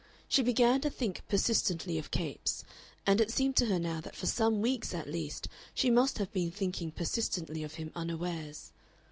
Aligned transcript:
She 0.27 0.41
began 0.41 0.81
to 0.81 0.89
think 0.89 1.21
persistently 1.27 1.99
of 1.99 2.09
Capes, 2.09 2.63
and 3.05 3.21
it 3.21 3.29
seemed 3.29 3.55
to 3.57 3.67
her 3.67 3.77
now 3.77 4.01
that 4.01 4.15
for 4.15 4.25
some 4.25 4.59
weeks 4.59 4.95
at 4.95 5.07
least 5.07 5.47
she 5.75 5.91
must 5.91 6.17
have 6.17 6.31
been 6.33 6.49
thinking 6.49 6.89
persistently 6.89 7.61
of 7.63 7.75
him 7.75 7.91
unawares. 7.93 8.71